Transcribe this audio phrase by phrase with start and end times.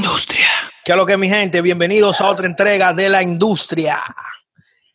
[0.00, 0.46] industria.
[0.82, 1.60] ¿Qué es lo que mi gente?
[1.60, 4.02] Bienvenidos a otra entrega de la industria.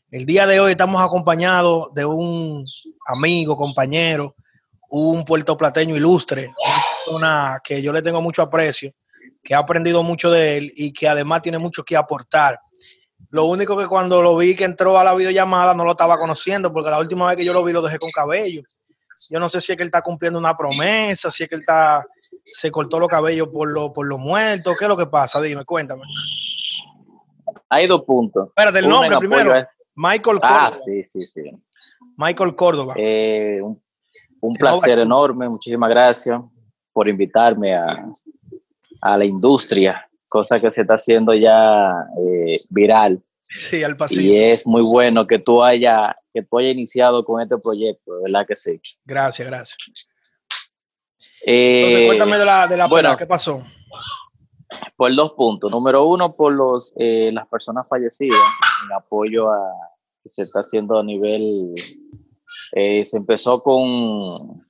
[0.10, 2.66] El día de hoy estamos acompañados de un
[3.06, 4.36] amigo, compañero,
[4.90, 8.94] un puertoplateño ilustre, una persona que yo le tengo mucho aprecio,
[9.44, 12.60] que ha aprendido mucho de él y que además tiene mucho que aportar.
[13.30, 16.74] Lo único que cuando lo vi que entró a la videollamada no lo estaba conociendo,
[16.74, 18.64] porque la última vez que yo lo vi lo dejé con cabello.
[19.30, 21.62] Yo no sé si es que él está cumpliendo una promesa, si es que él
[21.62, 22.04] está,
[22.44, 24.76] se cortó los cabellos por lo, por los muertos.
[24.78, 25.42] ¿Qué es lo que pasa?
[25.42, 26.04] Dime, cuéntame.
[27.70, 28.48] Hay dos puntos.
[28.50, 29.54] Espérate, el Uno nombre primero.
[29.54, 30.74] a- Michael Córdoba.
[30.76, 31.44] Ah, sí, sí, sí.
[32.18, 32.94] Michael Córdoba.
[32.98, 33.62] Eh,
[34.42, 35.48] un, placer enorme.
[35.50, 36.42] Muchísimas gracias
[36.94, 38.06] por invitarme a,
[39.02, 43.24] a la industria, cosa que se está haciendo ya eh, viral.
[43.40, 44.34] sí, al Y pasillo.
[44.36, 48.46] es muy bueno que tú haya que tú haya iniciado con este proyecto, de ¿verdad
[48.46, 48.82] que sí?
[49.06, 49.78] Gracias, gracias.
[51.48, 53.16] Eh, Entonces, cuéntame de la, de la bueno.
[53.16, 53.64] ¿qué pasó?
[54.98, 55.70] Por dos puntos.
[55.70, 58.40] Número uno, por los, eh, las personas fallecidas,
[58.84, 59.60] en apoyo a
[60.24, 61.74] que se está haciendo a nivel.
[62.72, 64.66] eh, se empezó con,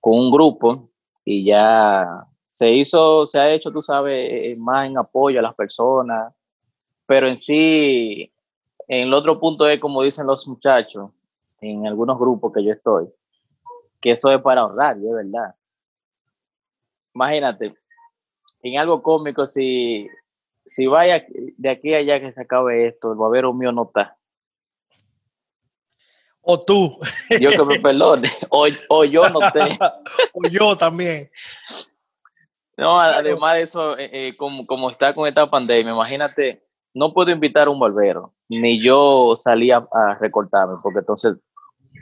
[0.00, 0.90] con un grupo
[1.24, 5.54] y ya se hizo, se ha hecho, tú sabes, eh, más en apoyo a las
[5.54, 6.34] personas,
[7.06, 8.30] pero en sí,
[8.86, 11.10] en el otro punto es como dicen los muchachos,
[11.60, 13.08] en algunos grupos que yo estoy,
[14.00, 15.54] que eso es para ahorrar, y es verdad.
[17.16, 17.74] Imagínate,
[18.62, 20.06] en algo cómico, si,
[20.66, 21.24] si vaya
[21.56, 24.18] de aquí a allá que se acabe esto, el babero mío no está.
[26.42, 26.98] O tú,
[27.40, 29.60] Yo que me perdone, o, o yo no esté.
[30.34, 31.30] o yo también.
[32.76, 37.30] No, además de eso, eh, eh, como, como está con esta pandemia, imagínate, no puedo
[37.30, 39.88] invitar a un barbero, ni yo salí a,
[40.20, 41.36] recortarme, porque entonces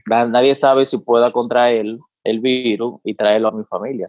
[0.07, 4.09] na- nadie sabe si pueda contraer el virus y traerlo a mi familia.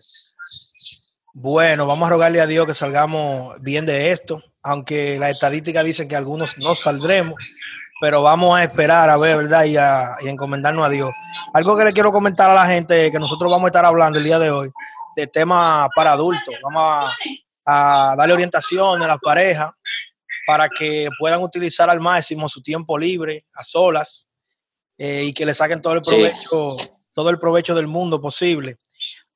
[1.34, 6.08] Bueno, vamos a rogarle a Dios que salgamos bien de esto, aunque las estadísticas dicen
[6.08, 7.36] que algunos no saldremos,
[8.00, 9.66] pero vamos a esperar a ver, ¿verdad?
[9.66, 11.10] Y a, y encomendarnos a Dios.
[11.54, 14.24] Algo que le quiero comentar a la gente, que nosotros vamos a estar hablando el
[14.24, 14.70] día de hoy,
[15.16, 16.56] de temas para adultos.
[16.64, 16.82] Vamos
[17.66, 19.72] a, a darle orientación a las parejas
[20.48, 24.28] para que puedan utilizar al máximo su tiempo libre, a solas,
[24.98, 26.32] eh, y que le saquen todo el Sí.
[27.16, 28.78] Todo el provecho del mundo posible.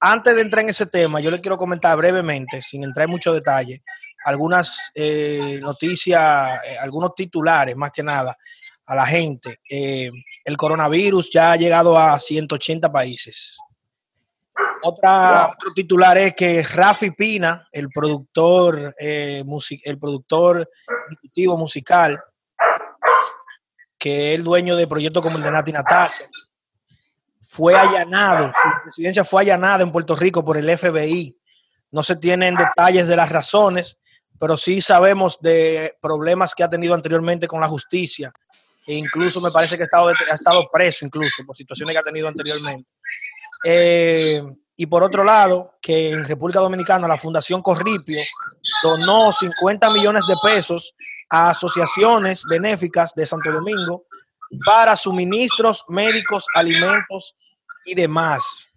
[0.02, 3.34] Antes de entrar en ese tema, yo le quiero comentar brevemente, sin entrar en mucho
[3.34, 3.82] detalle,
[4.26, 8.38] algunas eh, noticias, eh, algunos titulares más que nada
[8.86, 9.62] a la gente.
[9.70, 10.12] Eh,
[10.44, 13.60] el coronavirus ya ha llegado a 180 países.
[14.82, 15.54] Otra, Wow.
[15.54, 20.70] Otro titular es que Rafi Pina, el productor, el productor
[21.10, 22.22] ejecutivo musical,
[23.98, 26.24] que es el dueño de proyectos como el de Nati Natasha,
[27.40, 31.36] fue allanado, su residencia fue allanada en Puerto Rico por el FBI.
[31.92, 33.98] No se tienen detalles de las razones,
[34.40, 38.32] pero sí sabemos de problemas que ha tenido anteriormente con la justicia.
[38.86, 42.90] E incluso me parece que ha estado, preso incluso por situaciones que ha tenido anteriormente.
[43.64, 44.42] Eh,
[44.76, 48.22] y por otro lado, que en República Dominicana la Fundación Corripio
[48.82, 50.96] donó 50 millones de pesos
[51.30, 54.06] a asociaciones benéficas de Santo Domingo
[54.66, 57.36] para suministros médicos, alimentos
[57.86, 58.68] y demás.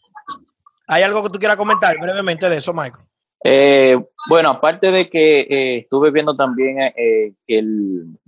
[0.86, 3.04] ¿Hay algo que tú quieras comentar brevemente de eso, Michael?
[3.44, 3.96] Eh,
[4.28, 8.18] bueno, aparte de que eh, estuve viendo también eh, que el,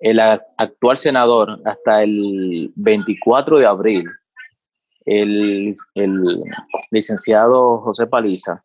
[0.00, 4.10] el actual senador hasta el 24 de abril,
[5.04, 6.42] el, el
[6.90, 8.64] licenciado José Paliza,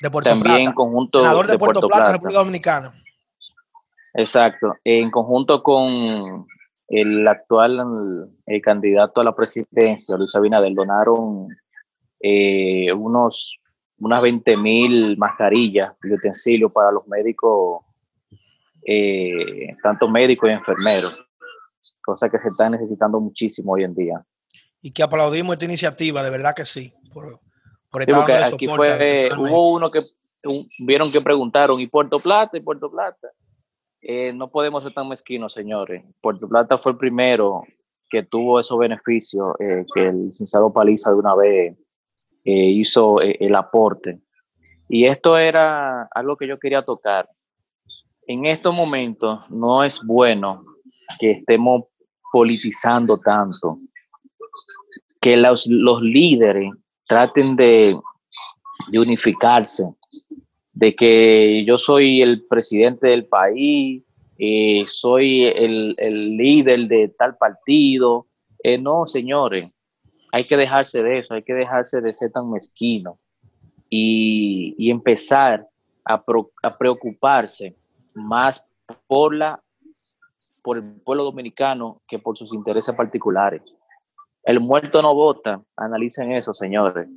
[0.00, 3.02] De Puerto también en conjunto Senador de, de Puerto, Puerto Plata, Plata, República Dominicana.
[4.14, 6.46] exacto, en conjunto con
[6.88, 7.82] el actual
[8.62, 11.48] candidato a la presidencia, Luis Abinader, donaron
[12.20, 13.58] eh, unos
[13.98, 17.80] unas 20 mil mascarillas y utensilios para los médicos,
[18.86, 21.18] eh, tanto médicos y enfermeros,
[22.04, 24.24] cosa que se está necesitando muchísimo hoy en día.
[24.80, 26.92] Y que aplaudimos esta iniciativa, de verdad que sí.
[27.12, 27.40] Por,
[27.90, 30.00] por Sí, porque aquí soporte fue, hubo uno que
[30.44, 32.56] un- vieron que preguntaron, ¿y Puerto Plata?
[32.56, 33.28] ¿Y Puerto Plata?
[34.08, 36.04] Eh, no podemos ser tan mezquinos, señores.
[36.20, 37.64] Puerto Plata fue el primero
[38.08, 41.76] que tuvo esos beneficios, eh, que el licenciado Paliza de una vez
[42.44, 44.20] eh, hizo eh, el aporte.
[44.88, 47.28] Y esto era algo que yo quería tocar.
[48.28, 50.64] En estos momentos no es bueno
[51.18, 51.86] que estemos
[52.30, 53.80] politizando tanto,
[55.20, 56.70] que los, los líderes
[57.08, 57.98] traten de,
[58.92, 59.82] de unificarse,
[60.76, 64.02] de que yo soy el presidente del país,
[64.38, 65.96] eh, soy el,
[66.36, 68.26] líder de tal partido.
[68.62, 69.82] Eh, no, señores,
[70.32, 73.18] hay que dejarse de eso, hay que dejarse de ser tan mezquino
[73.88, 75.66] y, y empezar
[76.04, 76.22] a,
[76.78, 77.74] preocuparse
[78.14, 78.66] más
[79.06, 79.62] por, la,
[80.62, 83.62] por el pueblo dominicano que por sus intereses particulares.
[84.42, 87.08] El muerto no vota, analicen eso, señores.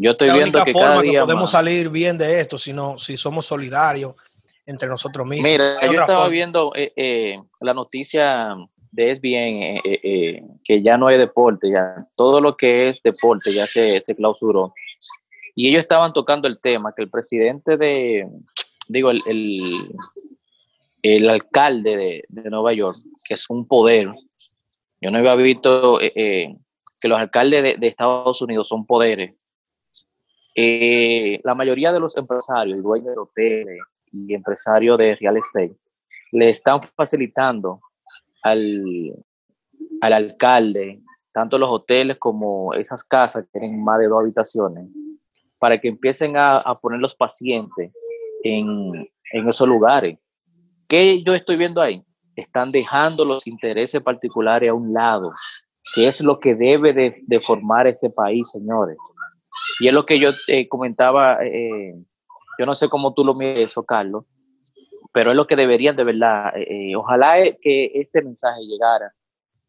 [0.00, 4.14] Yo estoy viendo que cada día podemos salir bien de esto si, si somos solidarios
[4.64, 5.50] entre nosotros mismos.
[5.50, 8.54] Mira, yo estaba viendo eh, eh, la noticia
[8.92, 13.50] de es bien eh, que ya no hay deporte, ya todo lo que es deporte
[13.50, 14.72] ya se, se clausuró.
[15.56, 18.28] Y ellos estaban tocando el tema que el presidente de,
[18.86, 19.22] digo, el,
[21.02, 22.96] el, alcalde de, Nueva York,
[23.26, 24.14] que es un poder,
[25.00, 29.34] yo no había visto que los alcaldes de, Estados Unidos son poderes.
[31.44, 33.78] La mayoría de los empresarios, dueños de hoteles,
[34.12, 35.76] y empresario de real estate
[36.32, 37.80] le están facilitando
[38.42, 39.14] al,
[40.00, 41.00] al alcalde,
[41.32, 44.88] tanto los hoteles como esas casas que tienen más de dos habitaciones,
[45.58, 47.92] para que empiecen a, a poner los pacientes
[48.44, 50.18] en, en, esos lugares.
[50.86, 52.04] ¿Qué yo estoy viendo ahí?
[52.36, 55.32] Están dejando los intereses particulares a un lado,
[55.94, 58.96] que es lo que debe de, de formar este país, señores.
[59.80, 61.94] Y es lo que yo eh, comentaba eh,
[62.58, 64.24] yo no sé cómo tú lo miras eso, Carlos,
[65.12, 66.56] pero es lo que deberían de verdad.
[66.56, 69.06] Eh, eh, ojalá que este mensaje llegara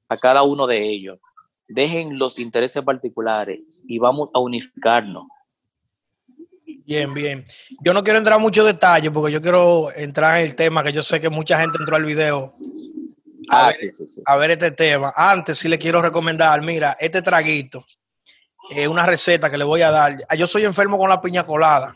[0.09, 1.19] a cada uno de ellos.
[1.67, 5.27] Dejen los intereses particulares y vamos a unificarnos.
[6.83, 7.43] Bien, bien.
[7.83, 10.91] Yo no quiero entrar en muchos detalles porque yo quiero entrar en el tema que
[10.91, 12.55] yo sé que mucha gente entró al video
[13.51, 14.21] a, ah, ver, sí, sí, sí.
[14.25, 15.13] a ver este tema.
[15.15, 17.85] Antes sí le quiero recomendar, mira, este traguito,
[18.69, 20.17] es una receta que le voy a dar.
[20.37, 21.95] Yo soy enfermo con la piña colada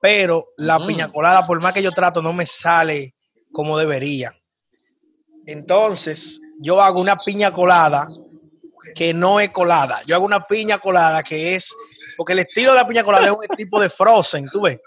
[0.00, 3.14] pero la piña colada, por más que yo trato, no me sale
[3.52, 4.34] como debería.
[5.46, 8.06] Entonces, yo hago una piña colada
[8.94, 10.00] que no es colada.
[10.06, 11.74] Yo hago una piña colada que es,
[12.16, 14.78] porque el estilo de la piña colada es un tipo de frozen, tú ves.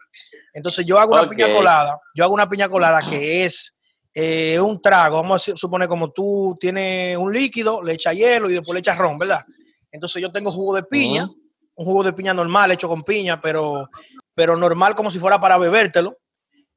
[0.53, 3.77] Entonces, yo hago una piña colada, yo hago una piña colada que es
[4.13, 8.53] eh, un trago, vamos a suponer como tú tienes un líquido, le echas hielo y
[8.53, 9.44] después le echas ron, ¿verdad?
[9.92, 11.30] Entonces yo tengo jugo de piña,
[11.76, 13.90] un jugo de piña normal hecho con piña, pero
[14.34, 16.18] pero normal como si fuera para bebértelo.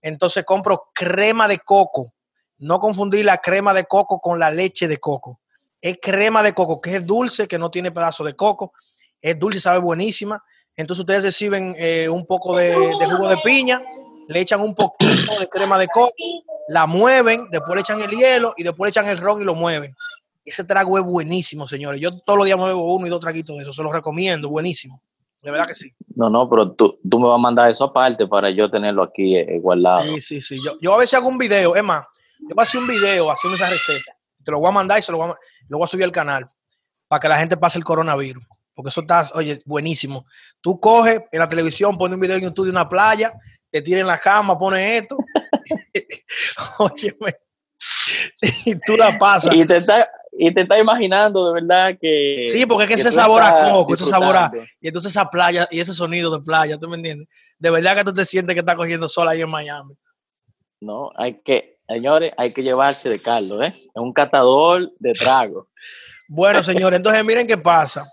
[0.03, 2.13] Entonces compro crema de coco.
[2.59, 5.41] No confundir la crema de coco con la leche de coco.
[5.81, 8.73] Es crema de coco, que es dulce, que no tiene pedazo de coco.
[9.21, 10.43] Es dulce, sabe buenísima.
[10.77, 13.81] Entonces ustedes reciben eh, un poco de, jugo de piña,
[14.29, 16.13] le echan un poquito de crema de coco,
[16.69, 19.55] la mueven, después le echan el hielo y después le echan el ron y lo
[19.55, 19.95] mueven.
[20.45, 22.01] Ese trago es buenísimo, señores.
[22.01, 23.73] Yo todos los días me bebo uno y dos traguitos de eso.
[23.73, 25.01] Se los recomiendo, buenísimo.
[25.43, 25.93] De verdad que sí.
[26.15, 29.37] No, no, pero tú, tú me vas a mandar eso aparte para yo tenerlo aquí
[29.37, 30.05] eh, guardado.
[30.05, 30.59] Sí, sí, sí.
[30.65, 32.05] Yo, yo a veces hago un video, es más,
[32.41, 34.17] yo voy a hacer un video haciendo esa receta.
[34.43, 35.35] Te lo voy a mandar y se lo voy a,
[35.69, 36.47] lo voy a subir al canal
[37.09, 38.45] para que la gente pase el coronavirus.
[38.75, 40.27] Porque eso está, oye, buenísimo.
[40.61, 43.33] Tú coges en la televisión, pones un video en YouTube de una playa,
[43.71, 45.17] te tiras en la cama, pones esto.
[46.79, 47.15] oye,
[48.65, 49.55] y tú la pasas.
[49.55, 52.41] Y te está, y te estás imaginando de verdad que.
[52.43, 54.53] Sí, porque es que, ese sabor a coco, ese sabor a.
[54.81, 57.29] Y entonces esa playa y ese sonido de playa, ¿tú me entiendes?
[57.59, 59.95] De verdad que tú te sientes que estás cogiendo sol ahí en Miami.
[60.81, 63.75] No, hay que, señores, hay que llevarse de Carlos, ¿eh?
[63.77, 65.69] Es un catador de trago.
[66.29, 68.05] bueno, señores, entonces miren qué pasa.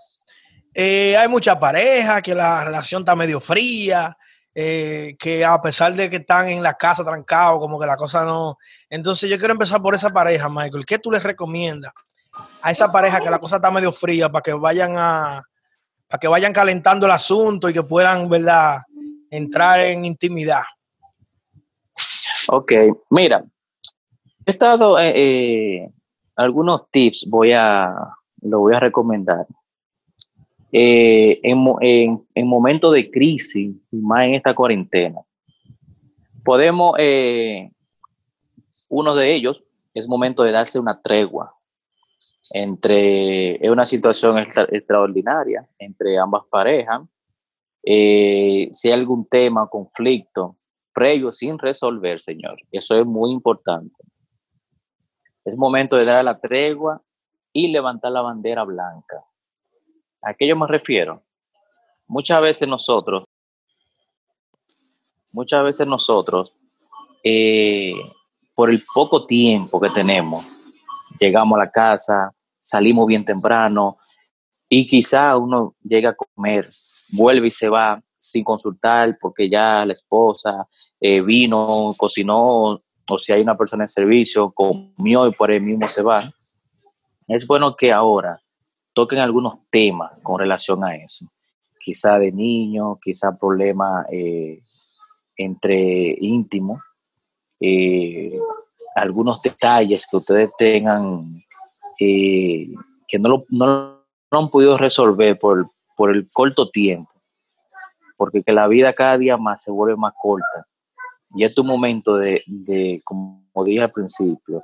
[0.72, 4.16] Eh, hay mucha pareja, que la relación está medio fría,
[4.54, 8.24] eh, que a pesar de que están en la casa trancados, como que la cosa
[8.24, 8.56] no.
[8.88, 10.86] Entonces yo quiero empezar por esa pareja, Michael.
[10.86, 11.92] ¿Qué tú les recomiendas
[12.62, 15.42] a esa pareja que la cosa está medio fría para que vayan a
[16.08, 18.82] para que vayan calentando el asunto y que puedan, ¿verdad?,
[19.30, 20.62] entrar en intimidad.
[22.48, 22.72] Ok,
[23.08, 23.42] mira,
[24.44, 25.90] he estado eh, eh,
[26.36, 27.94] algunos tips, voy a,
[28.42, 29.46] lo voy a recomendar.
[30.70, 35.20] Eh, en, en, en momentos de crisis, más en esta cuarentena,
[36.44, 36.94] podemos,
[38.88, 39.62] uno de ellos
[39.94, 41.54] es momento de darse una tregua,
[42.52, 47.02] entre, es una situación extraordinaria entre ambas parejas.
[47.84, 50.56] Eh, si hay algún tema, conflicto
[50.92, 53.94] previo sin resolver, señor, eso es muy importante.
[55.44, 57.02] Es momento de dar la tregua
[57.52, 59.24] y levantar la bandera blanca.
[60.22, 61.22] ¿A qué yo me refiero?
[62.06, 63.24] Muchas veces nosotros,
[65.32, 66.52] muchas veces nosotros,
[67.24, 67.94] eh,
[68.54, 70.44] por el poco tiempo que tenemos,
[71.18, 73.98] llegamos a la casa, salimos bien temprano
[74.68, 76.68] y quizá uno llega a comer,
[77.12, 80.66] vuelve y se va sin consultar porque ya la esposa
[81.00, 85.88] eh, vino, cocinó o si hay una persona en servicio, comió y por ahí mismo
[85.88, 86.30] se va.
[87.28, 88.40] Es bueno que ahora
[88.94, 91.26] toquen algunos temas con relación a eso.
[91.80, 94.60] Quizá de niño, quizá problemas eh,
[95.36, 96.80] entre íntimo,
[97.60, 98.38] eh,
[98.94, 101.22] algunos detalles que ustedes tengan
[101.98, 102.66] eh,
[103.08, 107.10] que no lo, no han podido resolver por, por el corto tiempo,
[108.16, 110.66] porque que la vida cada día más se vuelve más corta.
[111.34, 114.62] Y es tu momento de, de, como dije al principio,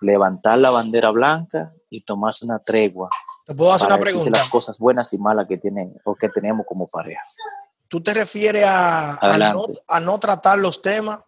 [0.00, 3.08] levantar la bandera blanca y tomarse una tregua.
[3.46, 4.30] Te puedo hacer una pregunta.
[4.30, 7.22] las cosas buenas y malas que tienen o que tenemos como pareja.
[7.88, 11.20] ¿Tú te refieres a, a, no, a no, tratar los temas?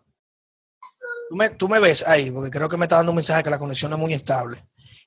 [1.33, 3.49] Tú me, tú me, ves ahí, porque creo que me está dando un mensaje que
[3.49, 4.63] la conexión es muy estable.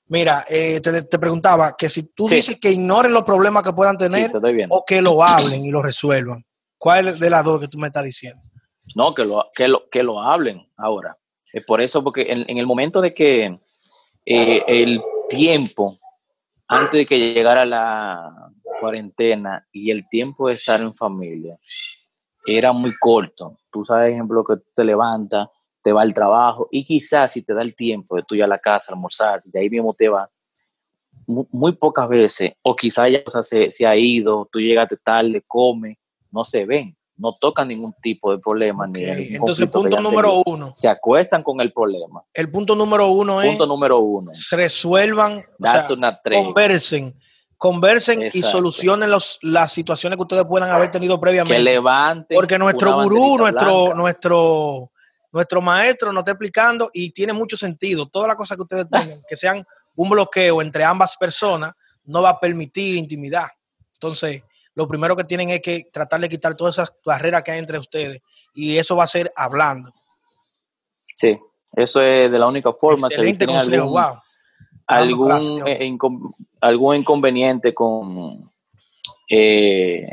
[0.08, 2.38] Mira, eh, te, te, preguntaba que si tú sí.
[2.38, 5.84] dices que ignoren los problemas que puedan tener sí, o que lo hablen y lo
[5.84, 6.44] resuelvan.
[6.80, 8.42] ¿Cuál de las dos que tú me estás diciendo?
[8.96, 11.16] No, que lo, que lo, que lo hablen ahora.
[11.54, 13.56] Es por eso, porque en, en el momento de que
[14.26, 15.96] eh, el tiempo,
[16.68, 18.52] antes de que llegara la
[18.82, 21.56] cuarentena y el tiempo de estar en familia,
[22.48, 23.60] era muy corto.
[23.72, 25.50] Tú sabes, ejemplo, que te levantas,
[25.86, 28.48] te va al trabajo y quizás si te da el tiempo de tú ir a
[28.48, 30.28] la casa, almorzar, de ahí mismo te va,
[31.28, 36.00] muy, muy pocas veces, o quizás ya se, se, ha ido, tú llegaste tarde, come,
[36.32, 38.90] no se ven, no tocan ningún tipo de problema.
[38.90, 39.30] Okay.
[39.30, 40.70] Ni Entonces, punto número uno.
[40.74, 42.24] Se acuestan con el problema.
[42.34, 43.68] El punto número uno punto es...
[43.68, 44.32] número uno.
[44.50, 47.16] Resuelvan, o sea, una conversen.
[47.58, 48.40] Conversen Exacto.
[48.40, 51.58] y solucionen los, las situaciones que ustedes puedan haber tenido previamente.
[51.58, 52.36] Que levanten.
[52.36, 54.92] Porque nuestro gurú, nuestro, nuestro,
[55.36, 58.08] nuestro maestro nos está explicando y tiene mucho sentido.
[58.08, 59.66] Todas las cosas que ustedes tengan, que sean
[59.98, 61.76] un bloqueo entre ambas personas,
[62.06, 63.48] no va a permitir intimidad.
[63.96, 64.44] Entonces,
[64.76, 67.78] lo primero que tienen es que tratar de quitar todas esas barreras que hay entre
[67.78, 68.22] ustedes
[68.54, 69.92] y eso va a ser hablando.
[71.18, 71.38] Sí,
[71.74, 73.08] eso es de la única forma.
[73.08, 74.22] Excelente si consejo, algún, wow.
[74.88, 75.98] Algún, eh,
[76.62, 78.40] algún inconveniente con
[79.30, 80.08] eh,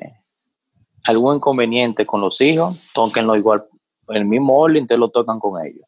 [1.05, 3.63] algún inconveniente con los hijos, tóquenlo igual,
[4.09, 5.85] el mismo orden, te lo tocan con ellos.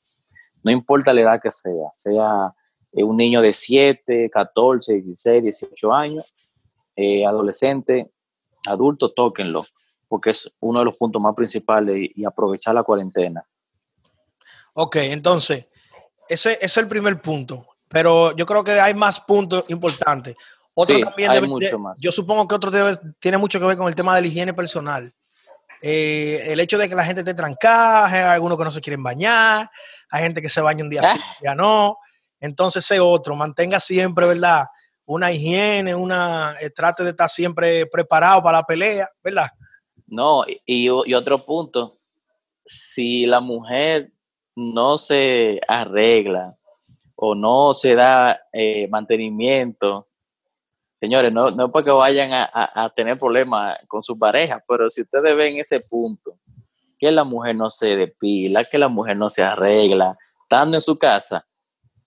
[0.63, 2.55] No importa la edad que sea, sea
[2.93, 6.35] eh, un niño de 7, 14, 16, 18 años,
[6.97, 8.11] eh, adolescente,
[8.67, 9.65] adultos, tóquenlo,
[10.09, 13.45] porque es uno de los puntos más principales y, y aprovechar la cuarentena.
[14.75, 15.67] Ok, entonces,
[16.29, 20.37] ese, ese, es el primer punto, pero yo creo que hay más puntos importantes.
[20.75, 22.01] Otro sí, también hay debe, mucho más.
[22.01, 24.53] Yo supongo que otro debe, tiene mucho que ver con el tema de la higiene
[24.53, 25.13] personal.
[25.87, 29.03] Eh, el hecho de que la gente esté trancada, hay algunos que no se quieren
[29.03, 29.69] bañar,
[30.09, 31.13] hay gente que se baña un día Ah.
[31.13, 31.99] sí, ya no.
[32.41, 34.65] Entonces, ese otro, mantenga siempre, ¿verdad?
[35.05, 39.49] Una higiene, una, eh, trate de estar siempre preparado para la pelea, ¿verdad?
[40.07, 41.99] No, y, y otro punto,
[42.65, 44.09] si la mujer
[44.57, 46.55] no se arregla
[47.17, 50.07] o no se da eh, mantenimiento,
[51.05, 54.89] señores, no, no es porque vayan a, a, a, tener problemas con su pareja, pero
[54.89, 56.39] si ustedes ven ese punto,
[56.99, 60.97] que la mujer no se depila, que la mujer no se arregla, estando en su
[60.97, 61.45] casa,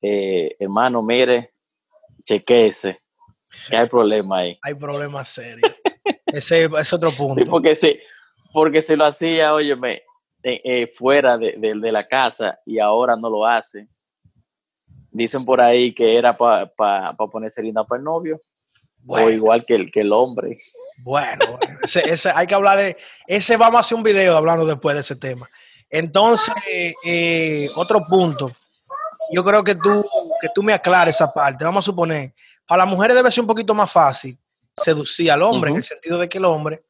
[0.01, 1.51] eh, hermano, mire,
[2.23, 2.97] chequese,
[3.69, 4.57] que hay problema ahí.
[4.63, 5.75] Hay problemas serios.
[6.25, 7.43] ese es otro punto.
[7.51, 7.99] Porque si,
[8.51, 10.01] porque si lo hacía, óyeme,
[10.41, 13.87] eh, eh, fuera de, de, de, la casa y ahora no lo hace.
[15.11, 18.39] Dicen por ahí que era para pa, pa ponerse linda para el novio.
[19.07, 19.27] Bueno.
[19.27, 20.59] O igual que el, que el hombre.
[20.97, 22.97] Bueno, ese, ese, hay que hablar de.
[23.25, 25.49] Ese vamos a hacer un video hablando después de ese tema.
[25.89, 26.53] Entonces,
[27.05, 28.51] eh, otro punto.
[29.31, 30.05] Yo creo que tú,
[30.41, 31.63] que tú me aclares esa parte.
[31.63, 32.33] Vamos a suponer,
[32.67, 34.37] para las mujeres debe ser un poquito más fácil
[34.75, 35.75] seducir al hombre, uh -huh.
[35.75, 36.81] en el sentido de que el hombre,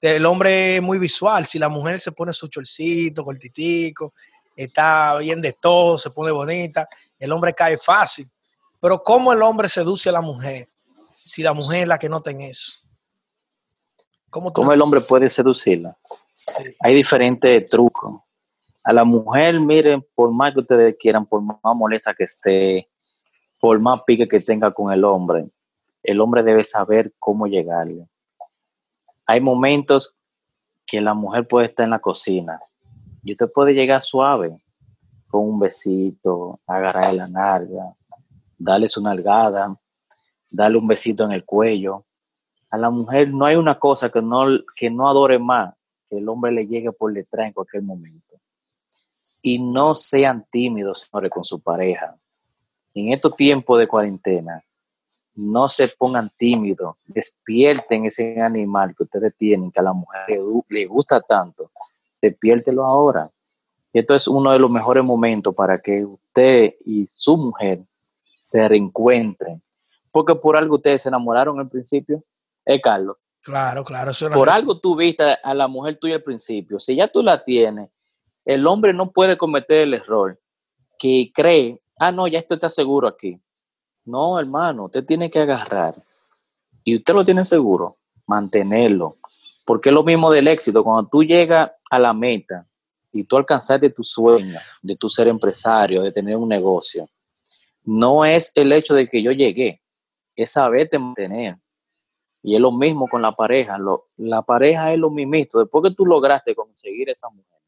[0.00, 1.46] el hombre es muy visual.
[1.46, 4.12] Si la mujer se pone su chorcito, cortitico,
[4.56, 8.28] está bien de todo, se pone bonita, el hombre cae fácil.
[8.80, 10.66] Pero ¿cómo el hombre seduce a la mujer?
[11.30, 12.72] Si la mujer es la que no ten eso?
[14.30, 15.96] ¿Cómo, ¿Cómo el hombre puede seducirla?
[16.46, 16.64] Sí.
[16.80, 18.20] Hay diferentes trucos.
[18.82, 22.86] A la mujer, miren, por más que ustedes quieran, por más molesta que esté,
[23.60, 25.50] por más pique que tenga con el hombre,
[26.02, 28.08] el hombre debe saber cómo llegarle.
[29.26, 30.16] Hay momentos
[30.86, 32.58] que la mujer puede estar en la cocina
[33.22, 34.56] y usted puede llegar suave,
[35.28, 37.94] con un besito, agarrarle la narga,
[38.58, 39.72] darle su nalgada,
[40.50, 42.04] darle un besito en el cuello.
[42.70, 45.74] A la mujer no hay una cosa que no, que no adore más
[46.08, 48.36] que el hombre le llegue por detrás en cualquier momento.
[49.42, 52.14] Y no sean tímidos, señores, con su pareja.
[52.92, 54.62] En estos tiempos de cuarentena,
[55.34, 60.38] no se pongan tímidos, despierten ese animal que ustedes tienen, que a la mujer
[60.68, 61.70] le, gusta tanto,
[62.20, 63.30] despiértelo ahora.
[63.92, 67.80] Esto es uno de los mejores momentos para que usted y su mujer
[68.42, 69.62] se reencuentren
[70.10, 72.22] porque por algo ustedes se enamoraron al principio,
[72.64, 73.16] es Carlos.
[73.42, 74.12] Claro, claro.
[74.34, 76.78] Por algo tú viste a la mujer tuya al principio.
[76.78, 77.90] Si ya tú la tienes,
[78.44, 80.38] el hombre no puede cometer el error
[80.98, 83.40] que cree, ah, no, ya esto está seguro aquí.
[84.04, 85.94] No, hermano, usted tiene que agarrar
[86.84, 89.14] y usted lo tiene seguro, mantenerlo.
[89.64, 90.82] Porque es lo mismo del éxito.
[90.82, 92.66] Cuando tú llegas a la meta
[93.12, 97.08] y tú alcanzas de tu sueño, de tu ser empresario, de tener un negocio,
[97.84, 99.80] no es el hecho de que yo llegué,
[100.36, 101.56] es saberte mantener.
[102.42, 103.76] Y es lo mismo con la pareja.
[104.16, 105.34] la pareja es lo mismo.
[105.34, 107.60] Después que tú lograste conseguir esa mujer,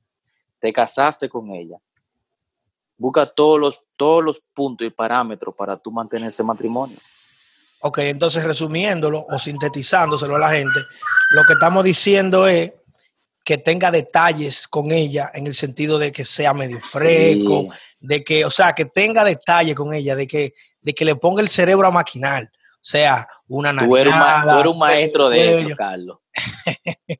[0.58, 1.76] te casaste con ella,
[2.96, 6.96] busca todos los, todos los puntos y parámetros para tú mantener ese matrimonio.
[7.80, 10.78] Ok, entonces resumiéndolo o sintetizándoselo a la gente,
[11.32, 12.72] lo que estamos diciendo es
[13.44, 17.66] que tenga detalles con ella en el sentido de que sea medio fresco,
[18.00, 21.40] de que, o sea, que tenga detalles con ella, de que, de que le ponga
[21.40, 22.44] el cerebro a maquinar.
[22.44, 23.88] O sea, una nariz.
[23.88, 24.14] Tú eres
[24.66, 26.18] un, maestro de eso, Carlos.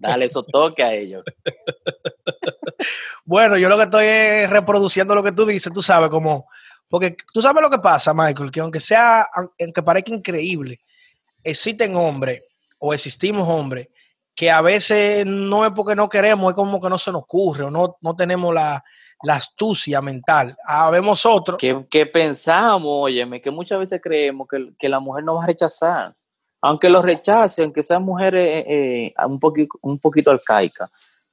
[0.00, 1.22] Dale esos toques a ellos.
[3.24, 6.46] bueno, yo lo que estoy es reproduciendo lo que tú dices, tú sabes, como
[6.92, 9.26] porque tú sabes lo que pasa, Michael, que aunque sea,
[9.58, 10.78] aunque parezca increíble,
[11.42, 12.42] existen hombres
[12.78, 13.88] o existimos hombres
[14.34, 17.64] que a veces no es porque no queremos, es como que no se nos ocurre
[17.64, 18.84] o no, no tenemos la,
[19.30, 20.56] astucia mental.
[20.64, 21.58] Habemos otros.
[21.58, 24.48] Que, que pensamos, óyeme, que muchas veces creemos
[24.78, 26.10] que, la mujer no va a rechazar.
[26.60, 28.64] Aunque lo rechace, aunque sea mujer eh,
[29.06, 30.30] eh, un, poquito, un poquito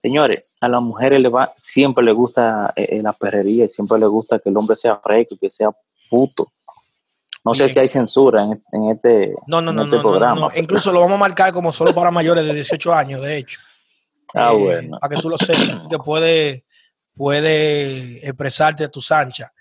[0.01, 4.08] Señores, a las mujeres le va, siempre le gusta eh, eh, la perrería, siempre le
[4.08, 5.72] gusta que el hombre sea fresco, que sea
[6.10, 6.48] puto.
[7.43, 10.50] No sé si hay censura en, este, no, no, no, este programa.
[10.55, 13.60] Incluso lo vamos a marcar como solo para mayores de 18 años, de hecho.
[14.34, 14.98] Ah, eh, bueno.
[15.00, 16.63] Para que tú lo sepas, que puede,
[17.19, 19.51] puede expresarte a tu anchas.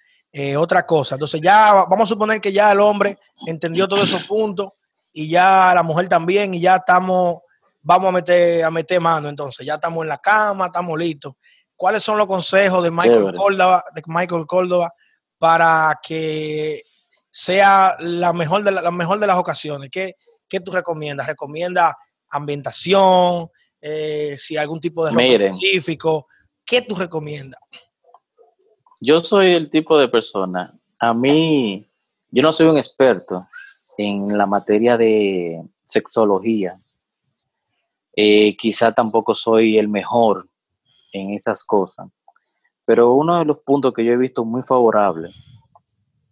[0.57, 4.69] otra cosa, entonces ya vamos a suponer que ya el hombre entendió todos esos puntos
[5.13, 7.39] y ya la mujer también y ya estamos
[7.83, 9.67] vamos a meter, a meter mano entonces.
[9.67, 11.35] Ya estamos en la cama, estamos listos.
[11.75, 14.93] ¿Cuáles son los consejos de Michael, Córdoba, de Michael Córdoba
[15.37, 16.81] para que
[17.29, 19.91] sea la mejor de, la, mejor de las ocasiones?
[19.91, 20.13] ¿Qué,
[20.49, 21.27] ¿Qué, tú recomiendas?
[21.27, 21.97] ¿Recomienda
[22.31, 23.49] ambientación?
[23.81, 26.29] Eh, si algún tipo de ropa específico.
[26.69, 27.61] ¿Qué tú recomiendas?
[29.01, 30.71] Yo soy el tipo de persona.
[31.01, 31.83] A mí,
[32.31, 33.47] yo no soy un experto
[33.97, 36.75] en la materia de sexología,
[38.15, 40.47] eh, quizá tampoco soy el mejor
[41.13, 42.11] en esas cosas,
[42.85, 45.31] pero uno de los puntos que yo he visto muy favorable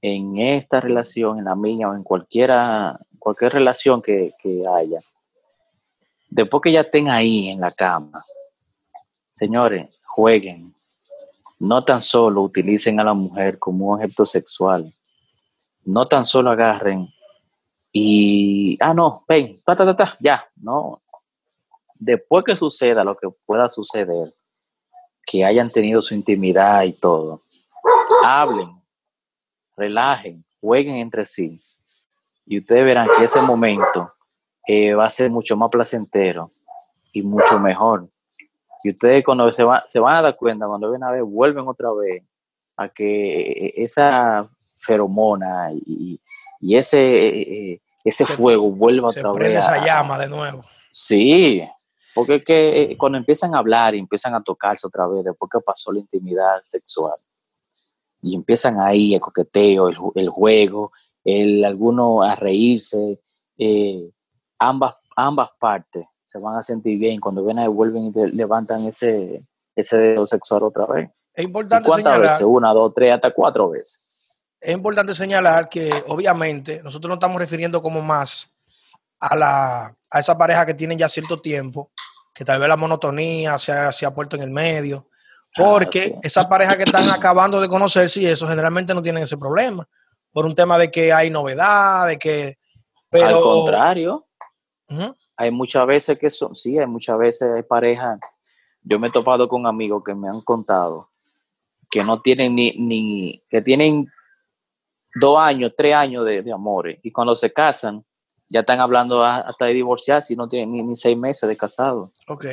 [0.03, 4.33] en esta relación, en la mía o en cualquiera, cualquier relación que,
[4.77, 5.01] haya,
[6.29, 8.23] después que ya estén ahí en la cama,
[9.33, 10.75] señores, jueguen.
[11.59, 14.91] No tan solo utilicen a la mujer como un objeto sexual.
[15.85, 17.09] No tan solo agarren
[17.93, 19.59] y, ah, no, ven,
[20.21, 21.01] ya, no,
[21.95, 24.29] después que suceda lo que pueda suceder,
[25.25, 27.41] que hayan tenido su intimidad y todo,
[28.23, 28.69] hablen,
[29.79, 31.59] relajen, jueguen entre sí.
[32.47, 34.11] Y ustedes verán que ese momento
[34.67, 36.51] eh, va a ser mucho más placentero
[37.15, 38.11] y mucho mejor.
[38.87, 41.93] Y ustedes cuando se, se van a dar cuenta, cuando ven a ver, vuelven otra
[41.93, 42.23] vez
[42.77, 46.21] a que esa feromona y,
[46.61, 49.59] ese, ese fuego vuelva otra vez.
[49.59, 50.65] esa llama de nuevo.
[50.89, 51.69] Sí,
[52.15, 55.51] porque es que eh, cuando empiezan a hablar y empiezan a tocarse otra vez, después
[55.51, 57.19] que pasó la intimidad sexual,
[58.23, 60.93] y empiezan ahí el coqueteo, el, juego,
[61.25, 63.21] el alguno a reírse,
[63.59, 64.13] eh,
[64.61, 69.41] ambas, ambas partes se van a sentir bien cuando ven ahí vuelven y levantan ese,
[69.75, 71.11] ese dedo sexual otra vez.
[71.35, 72.47] Es importante ¿Cuántas señalar, veces?
[72.47, 74.41] Una, dos, tres, hasta cuatro veces.
[74.61, 78.49] Es importante señalar que obviamente nosotros nos estamos refiriendo como más
[79.21, 81.91] a, la, a esa pareja que tienen ya cierto tiempo,
[82.35, 86.17] que tal vez la monotonía se ha, se ha puesto en el medio, ah, porque
[86.23, 89.89] esas parejas que están acabando de conocerse y eso generalmente no tienen ese problema,
[90.33, 92.59] por un tema de que hay novedad, de que...
[93.09, 94.25] Pero, Al contrario,
[95.37, 98.19] hay muchas veces que son, sí, hay muchas veces hay parejas,
[98.83, 101.09] yo me he topado con amigos que me han contado
[101.91, 104.07] que no tienen ni, ni que tienen
[105.15, 108.05] dos años, tres años de, de amores y cuando se casan
[108.49, 112.11] ya están hablando hasta de divorciarse y no tienen ni, seis meses de casado.
[112.29, 112.47] Ok.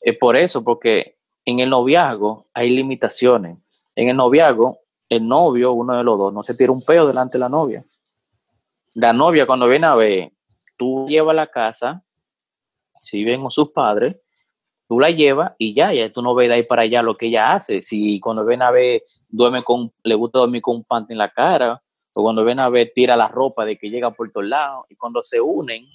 [0.00, 3.58] Es por eso, porque en el noviazgo hay limitaciones.
[3.96, 7.34] En el noviazgo, el novio, uno de los dos, no se tira un peo delante
[7.34, 7.84] de la novia.
[8.94, 10.32] La novia, cuando viene a ver,
[10.82, 12.02] tú llevas a la casa,
[13.00, 14.20] si ven con sus padres,
[14.88, 17.26] tú la llevas y ya, ya tú no ves de ahí para allá lo que
[17.26, 17.82] ella hace.
[17.82, 21.30] Si cuando ven a ver, duerme con, le gusta dormir con un pante en la
[21.30, 21.80] cara,
[22.14, 24.96] o cuando ven a ver, tira la ropa de que llega por todos lados, y
[24.96, 25.86] cuando se unen,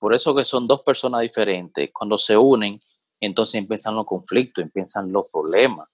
[0.00, 1.88] Por eso que son dos personas diferentes.
[1.92, 2.76] Cuando se unen,
[3.20, 5.86] entonces empiezan los conflictos, empiezan los problemas.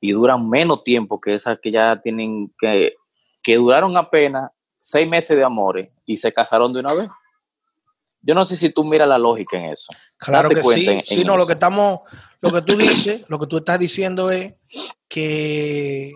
[0.00, 2.96] Y duran menos tiempo que esas que ya tienen que,
[3.40, 7.10] que duraron apenas seis meses de amores y se casaron de una vez.
[8.20, 9.92] Yo no sé si tú miras la lógica en eso.
[10.16, 11.02] Claro que sí.
[11.04, 12.00] sí, no, lo que estamos,
[12.40, 14.54] lo que tú dices, lo que tú estás diciendo es
[15.08, 16.12] que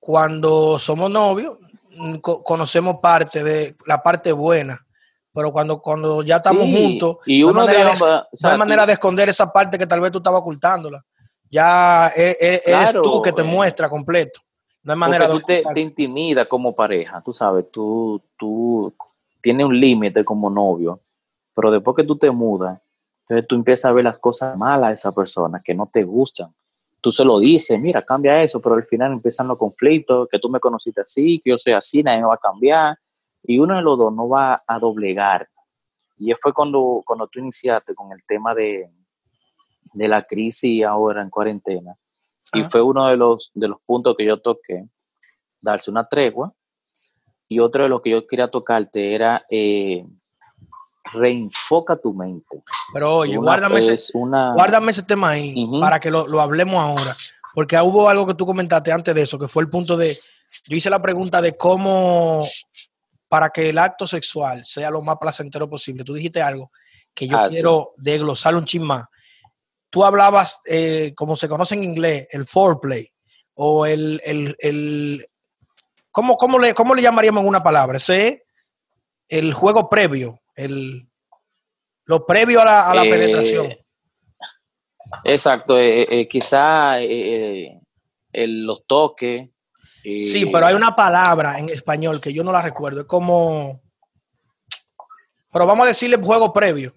[0.00, 1.56] cuando somos novios
[1.96, 4.84] mm, conocemos parte de la parte buena,
[5.32, 8.92] pero cuando, cuando ya estamos juntos, y no, hay manera, de, no hay manera de
[8.92, 11.02] esconder esa parte que tal vez tú estabas ocultándola.
[11.48, 14.40] Ya es, es, eres tú que te eh, muestra completo.
[14.84, 18.92] No hay manera de tú te, te, intimida como pareja, tú sabes, tú, tú
[19.40, 20.98] tienes un límite como novio,
[21.54, 22.82] pero después que tú te mudas,
[23.22, 26.52] entonces tú empiezas a ver las cosas malas de esa persona que no te gustan.
[27.00, 30.48] Tú se lo dices, mira, cambia eso, pero al final empiezan los conflictos, que tú
[30.48, 32.96] me conociste así, que yo soy así, nadie me va a cambiar,
[33.42, 35.46] y uno de los dos no va a doblegar.
[36.18, 38.86] Y fue cuando, cuando tú iniciaste con el tema de,
[39.94, 41.92] de la crisis ahora en cuarentena,
[42.52, 44.84] y fue uno de los, de los puntos que yo toqué,
[45.60, 46.52] darse una tregua.
[47.48, 50.04] Y otro de los que yo quería tocarte era eh,
[51.12, 52.62] reenfoca tu mente.
[52.92, 57.16] Pero oye, guárdame, ese, guárdame ese tema ahí para que lo, lo, hablemos ahora.
[57.54, 60.16] Porque hubo algo que tú comentaste antes de eso, que fue el punto de,
[60.66, 62.46] yo hice la pregunta de cómo,
[63.28, 66.04] para que el acto sexual sea lo más placentero posible.
[66.04, 66.70] Tú dijiste algo
[67.14, 69.06] que yo ah, quiero desglosar un chin más
[69.92, 73.06] tú hablabas, eh, como se conoce en inglés, el foreplay,
[73.52, 75.26] o el, el, el
[76.10, 77.98] ¿cómo, cómo, le, ¿cómo le llamaríamos en una palabra?
[77.98, 78.44] Ese
[79.28, 81.06] el juego previo, el,
[82.06, 83.74] lo previo a la, a la eh, penetración.
[85.24, 86.96] Exacto, eh, quizá
[88.32, 89.50] los toques.
[90.02, 93.78] sí, pero hay una palabra en español que yo no la recuerdo, es como...
[95.52, 96.94] Pero vamos a decirle juego previo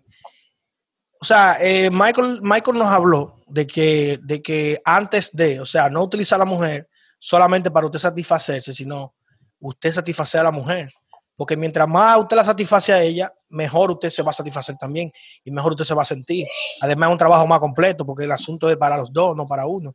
[1.20, 5.90] o sea, eh, Michael, Michael nos habló de que, de que antes de, o sea,
[5.90, 6.88] no utilizar a la mujer
[7.20, 9.16] solamente para usted satisfacerse, sino
[9.60, 10.92] usted satisfacer a la mujer.
[11.38, 15.12] Porque mientras más usted la satisface a ella, mejor usted se va a satisfacer también
[15.44, 16.48] y mejor usted se va a sentir.
[16.82, 19.66] Además, es un trabajo más completo porque el asunto es para los dos, no para
[19.66, 19.92] uno.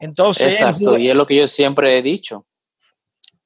[0.00, 2.44] Entonces, Exacto, y es lo que yo siempre he dicho.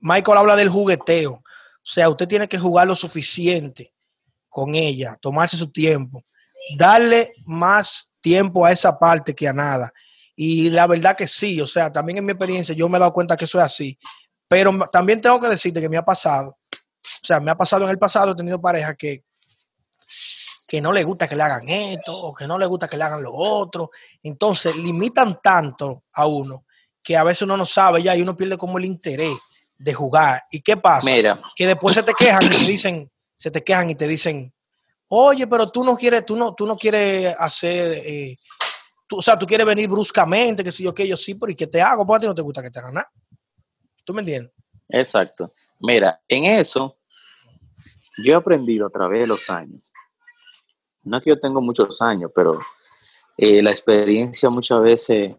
[0.01, 1.33] Michael habla del jugueteo.
[1.33, 1.43] O
[1.85, 3.93] sea, usted tiene que jugar lo suficiente
[4.49, 6.25] con ella, tomarse su tiempo
[6.77, 9.93] darle más tiempo a esa parte que a nada.
[10.35, 13.13] Y la verdad que sí, o sea, también en mi experiencia yo me he dado
[13.13, 13.99] cuenta que eso es así.
[14.49, 17.91] Pero también tengo que decirte que me ha pasado, o sea, me ha pasado en
[17.91, 19.25] el pasado, he tenido parejas que,
[20.69, 23.05] que no le gusta que le hagan esto o que no le gusta que le
[23.05, 23.91] hagan lo otro.
[24.23, 26.65] Entonces, limitan tanto a uno
[27.03, 29.37] que a veces uno no sabe ya y uno pierde como el interés
[29.77, 30.43] de jugar.
[30.51, 31.11] ¿Y qué pasa?
[31.57, 34.53] Que después se te quejan y te dicen, se te quejan y te dicen,
[35.15, 38.35] oye, pero tú no quieres, tú no, tú no quieres hacer, eh,
[39.07, 41.55] tú, o sea, tú quieres venir bruscamente, que si yo, que yo sí, pero ¿y
[41.55, 42.07] qué te hago?
[42.07, 43.13] Porque a ti no te gusta que te hagan nada.
[44.05, 44.53] ¿Tú me entiendes?
[44.89, 45.51] Exacto.
[45.81, 46.95] Mira, en eso,
[48.25, 49.83] yo he aprendido a través de los años.
[51.03, 52.59] No es que yo tengo muchos años, pero
[53.37, 55.37] eh, la experiencia muchas veces,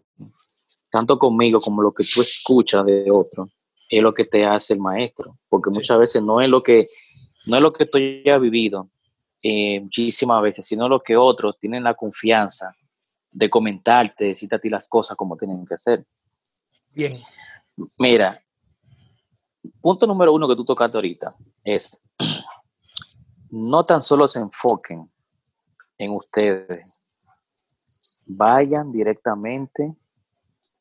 [0.88, 3.48] tanto conmigo como lo que tú escuchas de otro,
[3.88, 5.36] es lo que te hace el maestro.
[5.48, 6.86] Porque muchas veces no es lo que,
[7.46, 8.88] no es lo que tú ya has vivido,
[9.46, 12.74] eh, muchísimas veces, sino lo que otros tienen la confianza
[13.30, 16.06] de comentarte, decirte a ti las cosas como tienen que ser.
[16.94, 17.14] Bien.
[17.98, 18.42] Mira,
[19.82, 22.00] punto número uno que tú tocaste ahorita es,
[23.50, 25.06] no tan solo se enfoquen
[25.98, 26.88] en ustedes,
[28.24, 29.94] vayan directamente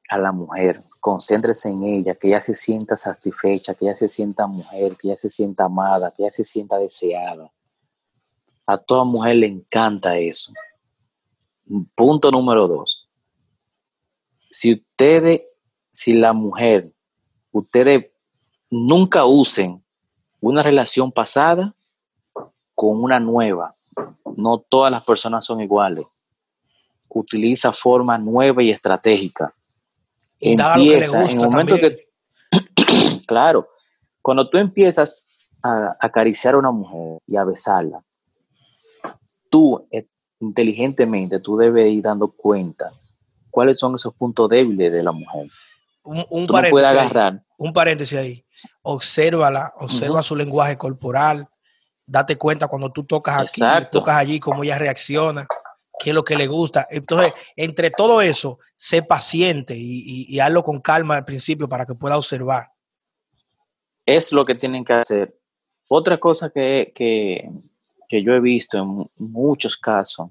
[0.08, 4.47] a la mujer, concéntrese en ella, que ella se sienta satisfecha, que ella se sienta
[4.47, 7.52] mujer, que ella se sienta amada, que ella se sienta deseada.
[8.65, 10.52] A toda mujer le encanta eso.
[11.95, 13.06] Punto número dos.
[14.49, 15.41] Si ustedes,
[15.91, 16.86] si la mujer,
[17.52, 18.12] ustedes
[18.69, 19.84] nunca usen
[20.39, 21.73] una relación pasada
[22.76, 23.76] con una nueva.
[24.38, 26.06] No todas las personas son iguales.
[27.10, 29.54] Utiliza forma nueva y estratégica.
[30.39, 31.97] Empieza en el momento que,
[33.28, 33.67] claro,
[34.21, 35.23] cuando tú empiezas
[35.62, 38.04] a acariciar a una mujer y a besarla,
[39.53, 40.07] tú eh,
[40.39, 42.89] inteligentemente, tú debes ir dando cuenta
[43.51, 45.47] cuáles son esos puntos débiles de la mujer.
[46.01, 47.33] Un, paréntesis, agarrar.
[47.33, 48.45] Ahí, un paréntesis ahí.
[48.81, 51.47] Obsérvala, observa su lenguaje corporal,
[52.07, 53.61] date cuenta cuando tú tocas aquí,
[53.91, 55.45] tocas allí, cómo ella reacciona,
[55.99, 56.87] qué es lo que le gusta.
[56.89, 61.93] Entonces, entre todo eso, sé paciente y, y, hazlo con calma al principio para que
[61.93, 62.71] pueda observar.
[64.03, 65.37] Es lo que tienen que hacer.
[65.87, 67.47] Otra cosa que, que,
[68.07, 70.29] que yo he visto en muchos casos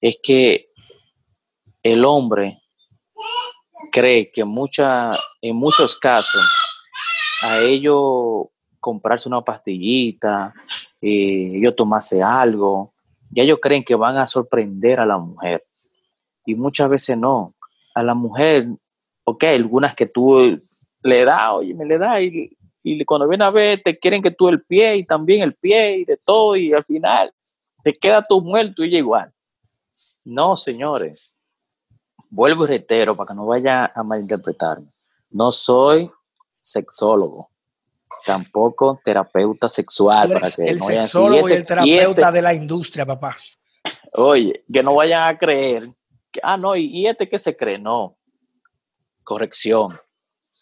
[0.00, 0.66] es que
[1.82, 2.58] el hombre
[3.92, 6.44] cree que mucha, en muchos casos
[7.42, 8.46] a ellos
[8.78, 10.52] comprarse una pastillita,
[11.02, 12.90] eh, ellos tomarse algo,
[13.30, 15.62] ya ellos creen que van a sorprender a la mujer.
[16.44, 17.54] Y muchas veces no.
[17.94, 18.66] A la mujer,
[19.24, 20.58] ok, algunas que tú
[21.02, 24.30] le das, oye, me le das y, y cuando viene a ver te quieren que
[24.30, 27.32] tú el pie y también el pie y de todo y al final
[27.82, 29.32] te queda tu muerto y ella igual.
[30.24, 31.38] No, señores.
[32.30, 34.86] Vuelvo y reitero para que no vaya a malinterpretarme.
[35.32, 36.10] No soy
[36.60, 37.50] sexólogo,
[38.24, 40.32] tampoco terapeuta sexual.
[40.32, 43.36] Para que el sexólogo y, el terapeuta de la industria, papá.
[44.12, 45.90] Oye, que no vayan a creer
[46.30, 48.16] que, ah, no, y, este que se cree, no.
[49.24, 49.98] Corrección.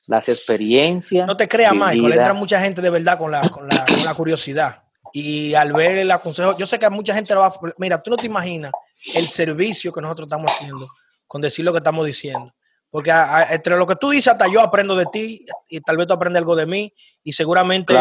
[0.09, 1.27] Las experiencias.
[1.27, 4.15] No te creas, Michael, entra mucha gente de verdad con la, con la, con la
[4.15, 4.83] curiosidad.
[5.13, 7.53] Y al ver el aconsejo, yo sé que a mucha gente lo va a.
[7.79, 8.73] Mira, tú no te imaginas
[9.15, 10.89] el servicio que nosotros estamos haciendo
[11.27, 12.53] con decir lo que estamos diciendo.
[12.91, 13.13] Porque
[13.51, 16.41] entre lo que tú dices, hasta yo aprendo de ti y tal vez tú aprendes
[16.41, 16.93] algo de mí
[17.23, 17.95] y seguramente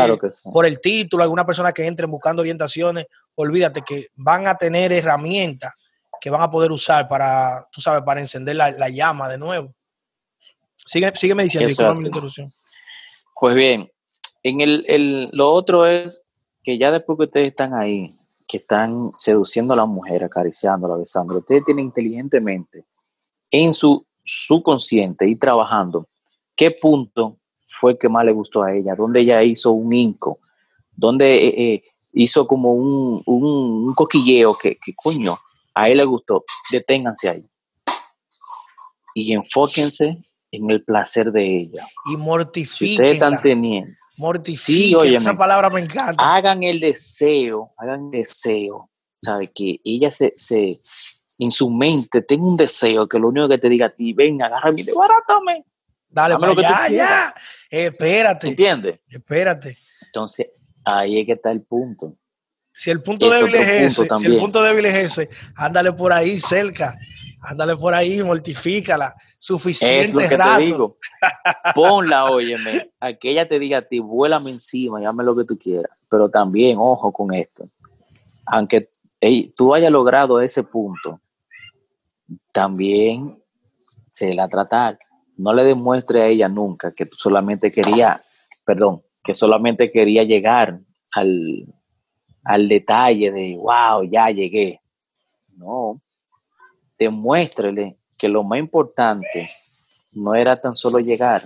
[0.54, 5.74] por el título, alguna persona que entre buscando orientaciones, olvídate que van a tener herramientas
[6.22, 9.76] que van a poder usar para, tú sabes, para encender la, llama de nuevo.
[10.88, 11.94] Sigue, sígueme diciendo.
[13.40, 13.92] Pues bien,
[14.42, 16.26] en el, el, lo otro es
[16.64, 18.10] que ya después que ustedes están ahí,
[18.48, 22.86] que están seduciendo a la mujer, acariciándola, besándola, ustedes tienen inteligentemente
[23.52, 26.08] en su subconsciente y trabajando
[26.56, 27.36] qué punto
[27.68, 30.40] fue que más le gustó a ella, dónde ella hizo un inco,
[30.96, 35.38] dónde eh, eh, hizo como un, un, coquilleo que, que, coño,
[35.74, 37.46] a él le gustó, deténganse ahí.
[39.14, 40.18] Y enfóquense
[40.52, 41.88] en el placer de ella.
[42.12, 42.92] Y mortifiquen.
[42.94, 46.36] ustedes están teniendo Mortifiquen, esa palabra me encanta.
[46.36, 48.90] Hagan el deseo, hagan el deseo,
[49.22, 49.48] ¿sabe?
[49.48, 50.80] Que ella se, se,
[51.38, 54.42] en su mente tenga un deseo que lo único que te diga a ti, ven,
[54.42, 55.66] agárrame, desbarátame.
[56.10, 57.36] Dale, que ya, ya.
[57.70, 58.48] Espérate.
[58.48, 59.00] ¿Entiendes?
[59.08, 59.78] Espérate.
[60.08, 60.48] Entonces,
[60.84, 62.16] ahí es que está el punto.
[62.74, 66.40] Si el punto débil es ese, si el punto débil es ese, ándale por ahí
[66.40, 66.98] cerca,
[67.42, 70.98] ándale por ahí, mortifícala, suficiente es lo que Te digo.
[71.76, 75.58] Ponla, óyeme, a que ella te diga a ti, vuélame encima, llame lo que tú
[75.58, 75.92] quieras.
[76.10, 77.64] Pero también, ojo con esto,
[78.46, 78.90] aunque
[79.56, 81.20] tú hayas logrado ese punto,
[82.52, 83.38] también
[84.12, 84.98] se la tratar.
[85.38, 88.20] No le demuestre a ella nunca que tú solamente quería,
[88.66, 90.80] perdón, que solamente quería llegar
[91.12, 91.68] al,
[92.44, 94.82] al detalle de, wow, ya llegué.
[95.56, 96.00] No,
[96.98, 99.52] demuéstrele que lo más importante
[100.14, 101.42] no era tan solo llegar,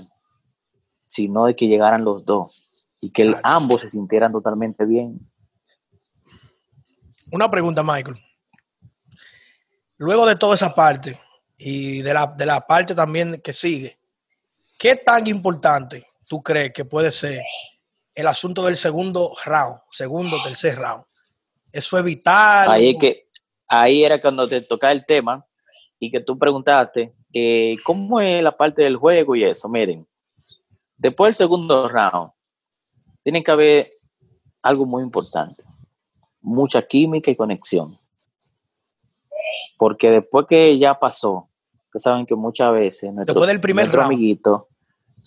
[1.07, 5.19] sino de que llegaran los dos y que ambos se sintieran totalmente bien.
[7.31, 8.19] Una pregunta, Michael.
[9.97, 11.19] Luego de toda esa parte
[11.57, 13.97] y de la, de la parte también que sigue,
[14.77, 17.41] ¿qué tan importante tú crees que puede ser
[18.15, 21.03] el asunto del segundo round, segundo, tercer round?
[21.71, 22.71] Eso es vital.
[22.71, 23.27] Ahí, que,
[23.71, 25.45] ahí era cuando te tocaba el tema
[25.97, 29.69] y que tú preguntaste eh, cómo es la parte del juego y eso.
[29.69, 30.05] Miren,
[30.97, 32.31] después del segundo round,
[33.23, 33.88] tiene que haber
[34.62, 35.63] algo muy importante,
[36.41, 37.97] mucha química y conexión.
[39.77, 41.47] Porque después que ya pasó,
[41.91, 44.05] que saben que muchas veces nuestro, después del primer round.
[44.05, 44.67] amiguito,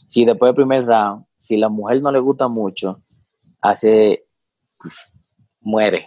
[0.06, 2.98] si después del primer round, si la mujer no le gusta mucho,
[3.60, 4.22] hace
[4.78, 5.10] pues,
[5.60, 6.06] muere.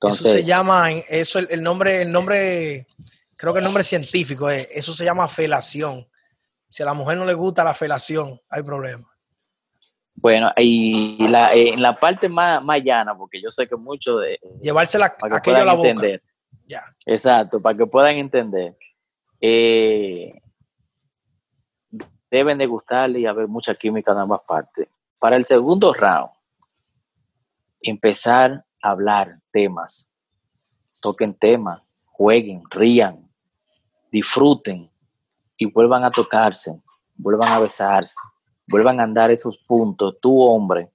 [0.00, 2.86] Entonces, eso se llama, eso el nombre, el nombre
[3.36, 6.06] creo que el nombre científico es, eso se llama felación.
[6.68, 9.10] Si a la mujer no le gusta la felación, hay problema.
[10.14, 14.18] Bueno, y la, eh, en la parte más, más llana, porque yo sé que mucho
[14.18, 14.38] de...
[14.60, 15.88] Llevársela aquello a la boca.
[15.88, 16.22] Entender.
[16.66, 16.84] Ya.
[17.06, 18.76] Exacto, para que puedan entender.
[19.40, 20.32] Eh,
[22.30, 24.88] deben de gustarle y haber mucha química en ambas partes.
[25.18, 26.30] Para el segundo round,
[27.80, 30.08] empezar a hablar temas.
[31.02, 31.80] Toquen temas,
[32.12, 33.28] jueguen, rían,
[34.12, 34.88] disfruten
[35.56, 36.80] y vuelvan a tocarse,
[37.16, 38.14] vuelvan a besarse,
[38.68, 40.88] vuelvan a andar esos puntos, tu hombre,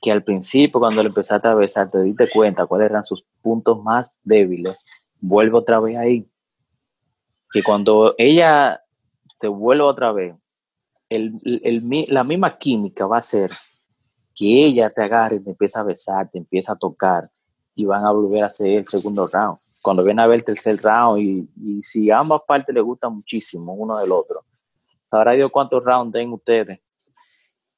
[0.00, 3.82] que al principio cuando le empezaste a besar te diste cuenta cuáles eran sus puntos
[3.82, 4.76] más débiles,
[5.20, 6.24] vuelve otra vez ahí.
[7.50, 8.80] Que cuando ella
[9.40, 10.36] se vuelve otra vez,
[11.10, 13.50] la misma química va a ser
[14.36, 17.28] que ella te agarre y te empieza a besar, te empieza a tocar
[17.78, 20.76] y van a volver a hacer el segundo round cuando viene a ver el tercer
[20.82, 24.44] round y, si a ambas partes les gusta muchísimo uno del otro,
[25.04, 26.80] sabrá Dios cuántos rounds den ustedes.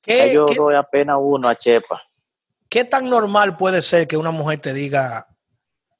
[0.06, 2.00] yo doy apenas uno a Chepa.
[2.70, 5.26] ¿qué tan normal puede ser que una mujer te diga,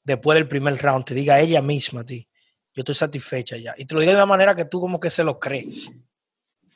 [0.02, 2.26] después del primer round, te diga ella misma a ti,
[2.72, 3.74] yo estoy satisfecha ya?
[3.76, 5.90] Y te lo diga de una manera que tú como que se lo crees.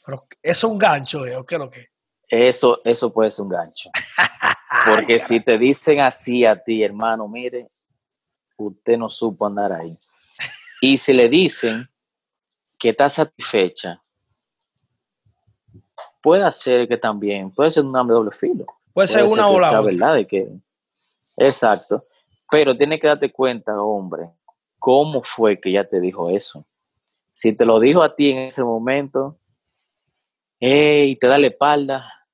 [0.04, 1.36] Pero eso es un gancho, ¿eh?
[1.36, 1.93] ¿O qué es lo que?
[2.28, 3.90] Eso, eso puede ser un gancho.
[4.88, 7.68] Porque si te dicen así a ti, hermano, mire,
[8.56, 9.96] usted no supo andar ahí.
[10.80, 11.88] Y si le dicen
[12.78, 14.02] que está satisfecha,
[16.22, 18.66] puede ser que también, puede ser un hambre doble filo.
[18.92, 20.48] Puede, ser una o la verdad de que,
[21.36, 22.02] exacto.
[22.50, 24.30] Pero tienes que darte cuenta, hombre,
[24.78, 26.64] cómo fue que ella te dijo eso.
[27.32, 29.36] Si te lo dijo a ti en ese momento,
[30.66, 32.24] y te da la espalda,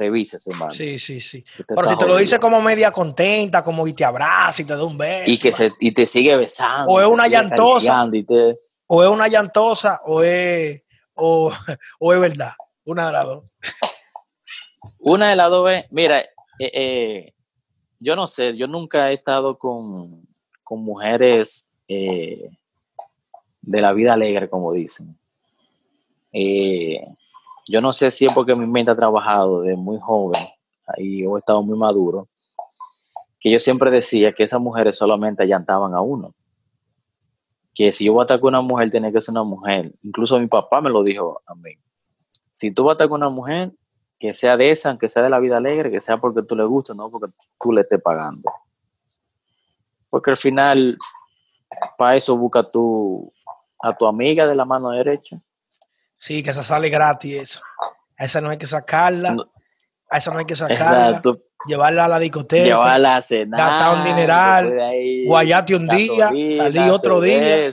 [0.00, 0.70] revisas, hermano.
[0.70, 1.44] Sí, sí, sí.
[1.68, 4.82] Pero si te lo dice como media contenta, como y te abraza y te da
[4.82, 5.30] un beso.
[5.30, 6.90] Y que se, y te sigue besando.
[6.90, 8.08] O es una llantosa.
[8.86, 10.82] O es una llantosa o es,
[11.14, 11.52] o,
[12.12, 12.52] es verdad.
[12.84, 13.44] Una de las dos.
[14.98, 17.34] Una de las dos es, mira, eh, eh,
[17.98, 20.26] yo no sé, yo nunca he estado con,
[20.64, 22.48] con mujeres eh,
[23.60, 25.14] de la vida alegre, como dicen.
[26.32, 27.04] Eh,
[27.70, 30.42] yo no sé si es porque mi mente ha trabajado de muy joven
[30.96, 32.26] y he estado muy maduro,
[33.38, 36.34] que yo siempre decía que esas mujeres solamente allantaban a uno.
[37.72, 39.92] Que si yo voy a estar con una mujer, tiene que ser una mujer.
[40.02, 41.74] Incluso mi papá me lo dijo a mí.
[42.52, 43.70] Si tú vas a estar con una mujer,
[44.18, 46.64] que sea de esa, que sea de la vida alegre, que sea porque tú le
[46.64, 48.50] gustas, no porque tú le estés pagando.
[50.10, 50.98] Porque al final,
[51.96, 53.32] para eso busca tú
[53.78, 55.40] a tu amiga de la mano derecha
[56.20, 57.60] Sí, que esa sale gratis eso.
[58.18, 59.34] A esa no hay que sacarla.
[60.10, 61.22] A esa no hay que sacarla.
[61.64, 62.62] Llevarla a la discoteca.
[62.62, 63.58] Llevarla a cenar.
[63.58, 64.78] Gastar un dineral.
[65.24, 66.30] Guayate un día.
[66.54, 67.72] Salir otro día.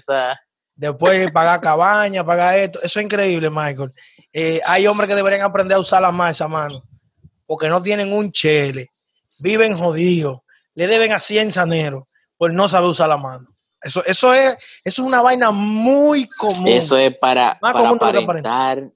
[0.73, 2.79] Después pagar cabaña, pagar esto.
[2.81, 3.91] Eso es increíble, Michael.
[4.31, 6.81] Eh, hay hombres que deberían aprender a usar la más esa mano.
[7.45, 8.91] Porque no tienen un chele.
[9.41, 10.39] Viven jodidos.
[10.73, 12.05] Le deben a 100 saneros
[12.37, 13.56] por no saber usar la mano.
[13.81, 16.67] Eso, eso, es, eso es una vaina muy común.
[16.67, 18.89] Eso es para, para aparentar.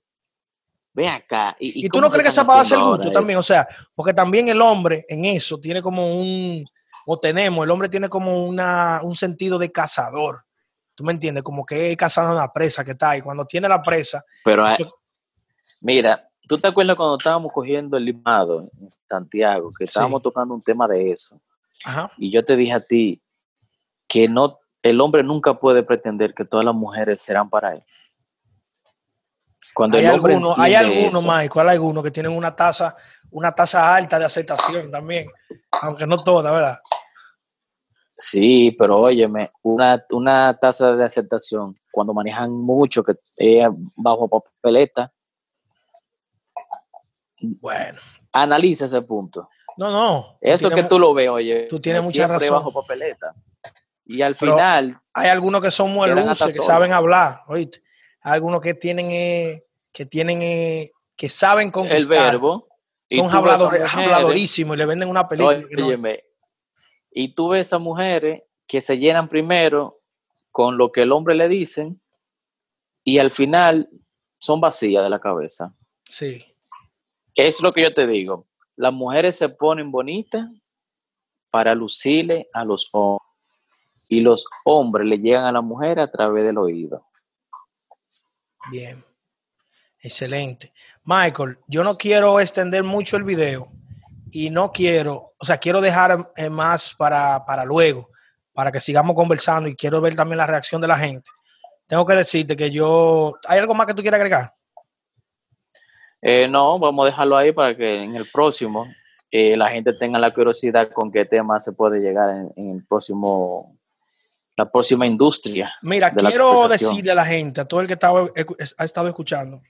[0.94, 1.56] Ve acá.
[1.60, 3.40] ¿Y, tú no crees que esa para hacer gusto también?
[3.40, 6.66] O sea, porque también el hombre en eso tiene como un,
[7.06, 10.44] o tenemos, el hombre tiene como una, un sentido de cazador.
[10.94, 11.44] ¿Tú me entiendes?
[11.44, 13.22] Como que es cazando una presa que está ahí.
[13.22, 14.24] Cuando tiene la presa.
[14.44, 14.66] Pero,
[15.80, 19.72] mira, ¿tú te acuerdas cuando estábamos cogiendo el limado en Santiago?
[19.78, 21.40] Que estábamos tocando un tema de eso.
[21.86, 22.12] Ajá.
[22.18, 23.20] Y yo te dije a ti
[24.08, 27.84] que no el hombre nunca puede pretender que todas las mujeres serán para él.
[29.74, 32.96] Cuando hay algunos, hay algunos, Michael, hay algunos que tienen una tasa,
[33.30, 35.28] una tasa alta de aceptación también,
[35.82, 36.80] aunque no todas, ¿verdad?
[38.18, 45.12] Sí, pero óyeme, una, una tasa de aceptación, cuando manejan mucho, que es bajo papeleta.
[47.40, 48.00] Bueno.
[48.34, 49.50] Analiza ese punto.
[49.78, 50.38] No, no.
[50.40, 51.66] Eso que tú lo ves, oye.
[51.68, 52.58] Tú tienes mucha razón.
[52.58, 53.34] bajo papeleta.
[54.12, 55.00] Y al final.
[55.14, 57.82] Hay algunos que son muy luces, que saben hablar, ¿oíste?
[58.22, 62.26] Hay algunos que tienen, eh, que tienen, eh, que saben conquistar.
[62.26, 62.68] El verbo.
[63.10, 65.64] Son habladorísimos y le venden una película.
[67.12, 69.98] Y tú ves a mujeres que se llenan primero
[70.50, 72.00] con lo que el hombre le dicen
[73.04, 73.90] y al final
[74.40, 75.74] son vacías de la cabeza.
[76.10, 76.46] Sí.
[77.36, 78.48] Es lo que yo te digo.
[78.78, 80.48] Las mujeres se ponen bonitas
[81.50, 83.31] para lucirle a los hombres
[84.12, 87.08] y los hombres le llegan a la mujer a través del oído.
[88.70, 89.02] Bien,
[90.02, 90.74] excelente.
[91.06, 93.72] Michael, yo no quiero extender mucho el video
[94.30, 98.10] y no quiero, o sea, quiero dejar eh, más para, luego,
[98.52, 101.32] para que sigamos conversando y quiero ver también la reacción de la gente.
[101.88, 104.54] Tengo que decirte que yo, ¿hay algo más que tú quieras agregar?
[106.22, 108.88] Eh, no, vamos a dejarlo ahí para que en el próximo
[109.32, 113.72] eh, la gente tenga la curiosidad con qué tema se puede llegar en el próximo
[114.62, 115.74] la próxima industria.
[115.82, 118.26] Mira, quiero decirle a la gente, a todo el que estaba,
[118.78, 119.62] ha estado escuchando,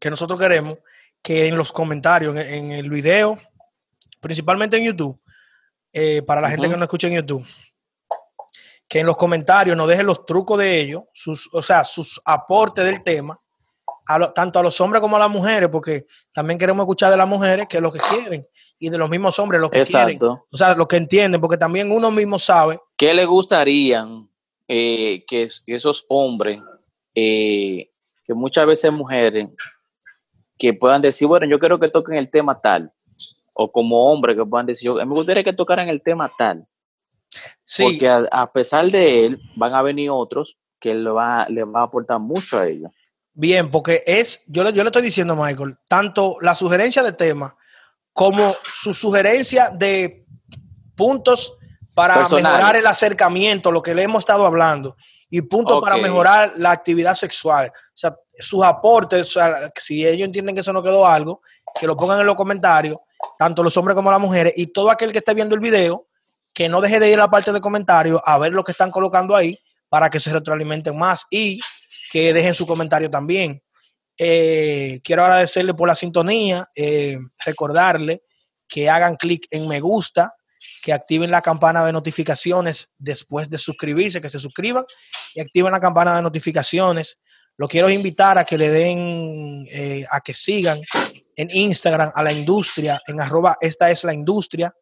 [0.00, 0.78] que nosotros queremos
[1.22, 3.38] que en los comentarios, en, el video,
[4.20, 5.20] principalmente en YouTube,
[5.92, 7.46] eh, para la gente que no escucha en YouTube,
[8.88, 12.84] que en los comentarios nos dejen los trucos de ellos, sus, o sea, sus aportes
[12.84, 13.38] del tema,
[14.34, 17.66] tanto a los hombres como a las mujeres, porque también queremos escuchar de las mujeres
[17.68, 18.44] que es lo que quieren
[18.78, 20.46] y de los mismos hombres lo que Exacto.
[20.50, 22.80] O sea, lo que entienden, porque también uno mismo sabe.
[23.00, 24.06] ¿Qué le gustaría
[24.68, 26.60] eh, que, esos hombres,
[27.14, 27.88] eh,
[28.26, 29.48] que muchas veces mujeres,
[30.58, 32.92] que puedan decir, bueno, yo quiero que toquen el tema tal,
[33.54, 36.66] o como hombres que puedan decir, yo, me gustaría que tocaran el tema tal.
[37.64, 37.84] Sí.
[37.84, 41.84] Porque a, pesar de él, van a venir otros que le va, le va a
[41.84, 42.90] aportar mucho a ellos.
[43.32, 47.56] Bien, porque es, yo, yo le estoy diciendo, Michael, tanto la sugerencia de tema
[48.12, 50.26] como su sugerencia de
[50.94, 51.56] puntos
[51.94, 54.96] para mejorar el acercamiento, lo que le hemos estado hablando,
[55.28, 57.68] y puntos para mejorar la actividad sexual.
[57.68, 61.40] O sea, sus aportes, o sea, si ellos entienden que eso no quedó algo,
[61.78, 62.96] que lo pongan en los comentarios,
[63.38, 66.08] tanto los hombres como las mujeres, y todo aquel que esté viendo el video,
[66.52, 68.90] que no deje de ir a la parte de comentarios a ver lo que están
[68.90, 71.60] colocando ahí para que se retroalimenten más y
[72.10, 73.62] que dejen su comentario también.
[74.18, 78.22] Eh, quiero agradecerle por la sintonía, eh, recordarle
[78.68, 80.34] que hagan clic en me gusta,
[80.82, 84.84] que activen la campana de notificaciones después de suscribirse, que se suscriban
[85.34, 87.18] y activen la campana de notificaciones.
[87.56, 90.80] Lo quiero invitar a que le den, eh, a que sigan
[91.36, 94.74] en Instagram a la industria, en arroba esta es la industria,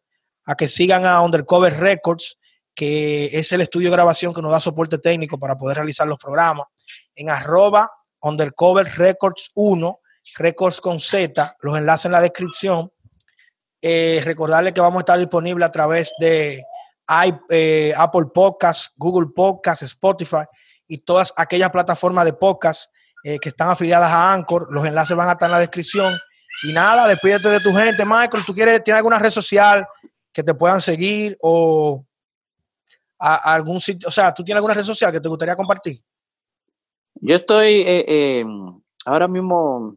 [0.45, 2.37] a que sigan a Undercover Records,
[2.73, 6.17] que es el estudio de grabación que nos da soporte técnico para poder realizar los
[6.17, 6.67] programas,
[7.15, 7.91] en arroba
[8.21, 9.99] Undercover Records 1,
[10.37, 12.91] Records con Z, los enlaces en la descripción.
[13.81, 16.63] Eh, recordarle que vamos a estar disponibles a través de
[17.49, 20.43] eh, Apple Podcasts, Google Podcasts, Spotify
[20.87, 22.91] y todas aquellas plataformas de podcast
[23.23, 24.67] eh, que están afiliadas a Anchor.
[24.69, 26.13] Los enlaces van a estar en la descripción.
[26.63, 28.43] Y nada, despídete de tu gente, Michael.
[28.45, 29.87] ¿Tú quieres, tienes alguna red social
[30.33, 32.05] que te puedan seguir o
[33.17, 34.09] algún sitio?
[34.09, 36.01] O sea, ¿tú tienes alguna red social que te gustaría compartir?
[37.21, 38.45] Yo estoy eh,
[39.05, 39.95] ahora mismo,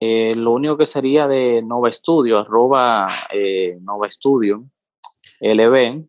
[0.00, 4.64] eh, lo único que sería de Nova Studio, arroba eh, Nova Studio,
[5.40, 6.04] LB,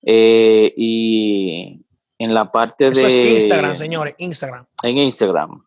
[0.00, 1.84] y
[2.18, 3.06] en la parte de...
[3.06, 4.66] Es Instagram, señores, Instagram.
[4.82, 5.64] En Instagram.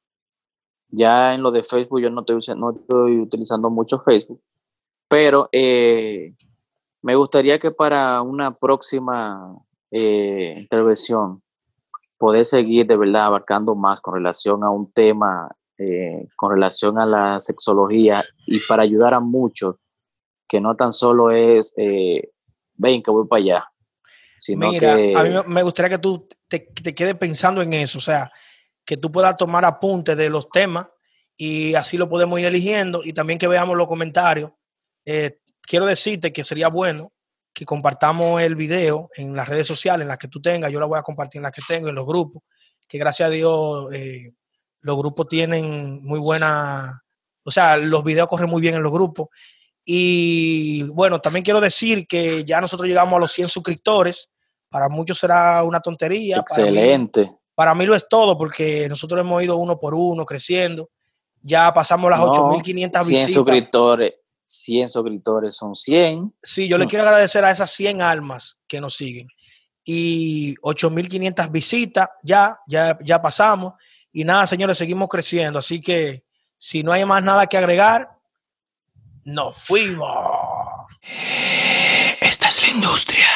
[0.89, 4.41] Ya en lo de Facebook yo no estoy, no estoy utilizando mucho Facebook,
[5.07, 9.57] pero me gustaría que para una próxima
[9.89, 11.41] intervención
[12.21, 15.49] poder seguir de verdad abarcando más con relación a un tema,
[15.81, 19.77] eh, con relación a la sexología y para ayudar a muchos,
[20.47, 22.29] que no tan solo es, eh,
[22.75, 23.65] ven que voy para allá.
[24.37, 28.01] Sino Mira, a mí me gustaría que tú te, te quedes pensando en eso, o
[28.01, 28.31] sea,
[28.85, 30.87] que tú puedas tomar apuntes de los temas
[31.35, 34.51] y así lo podemos ir eligiendo y también que veamos los comentarios.
[35.03, 37.11] Eh, quiero decirte que sería bueno
[37.53, 40.85] que compartamos el video en las redes sociales, en las que tú tengas, yo la
[40.85, 42.43] voy a compartir en las que tengo, en los grupos,
[42.87, 44.31] que gracias a Dios eh,
[44.81, 47.03] los grupos tienen muy buena,
[47.43, 49.29] o sea, los videos corren muy bien en los grupos.
[49.83, 54.29] Y bueno, también quiero decir que ya nosotros llegamos a los 100 suscriptores,
[54.69, 56.37] para muchos será una tontería.
[56.37, 57.31] Excelente.
[57.55, 60.89] Para mí, lo es todo, porque nosotros hemos ido uno por uno creciendo.
[61.41, 63.33] Ya pasamos las 8.500 visitas.
[63.33, 64.13] suscriptores
[64.51, 66.33] 100 suscriptores son 100.
[66.43, 66.89] Sí, yo le mm.
[66.89, 69.27] quiero agradecer a esas 100 almas que nos siguen.
[69.83, 73.73] Y 8.500 visitas, ya, ya, ya pasamos.
[74.11, 75.59] Y nada, señores, seguimos creciendo.
[75.59, 76.23] Así que
[76.57, 78.17] si no hay más nada que agregar,
[79.23, 80.09] nos fuimos.
[82.19, 83.27] Esta es la industria.